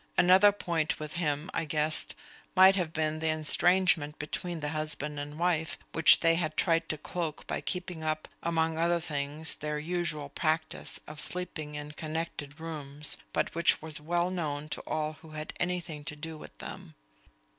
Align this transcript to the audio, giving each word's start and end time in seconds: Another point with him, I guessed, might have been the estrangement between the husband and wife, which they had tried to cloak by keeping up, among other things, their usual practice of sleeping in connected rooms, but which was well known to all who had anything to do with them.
Another 0.17 0.51
point 0.51 0.99
with 0.99 1.13
him, 1.13 1.51
I 1.53 1.63
guessed, 1.65 2.15
might 2.55 2.75
have 2.75 2.91
been 2.91 3.19
the 3.19 3.29
estrangement 3.29 4.17
between 4.17 4.59
the 4.59 4.69
husband 4.69 5.19
and 5.19 5.37
wife, 5.37 5.77
which 5.93 6.21
they 6.21 6.33
had 6.33 6.57
tried 6.57 6.89
to 6.89 6.97
cloak 6.97 7.45
by 7.45 7.61
keeping 7.61 8.01
up, 8.03 8.27
among 8.41 8.79
other 8.79 8.99
things, 8.99 9.57
their 9.57 9.77
usual 9.77 10.29
practice 10.29 10.99
of 11.05 11.21
sleeping 11.21 11.75
in 11.75 11.91
connected 11.91 12.59
rooms, 12.59 13.15
but 13.31 13.53
which 13.53 13.79
was 13.79 14.01
well 14.01 14.31
known 14.31 14.69
to 14.69 14.81
all 14.87 15.17
who 15.21 15.33
had 15.33 15.53
anything 15.59 16.03
to 16.05 16.15
do 16.15 16.35
with 16.35 16.57
them. 16.57 16.95